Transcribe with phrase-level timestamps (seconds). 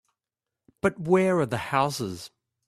[0.81, 2.31] But where are the houses?